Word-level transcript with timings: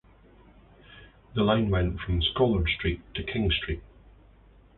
The 1.35 1.43
line 1.43 1.69
went 1.69 1.99
from 1.99 2.23
Scollard 2.23 2.67
Street 2.69 3.03
to 3.13 3.21
King 3.21 3.51
Street. 3.51 3.83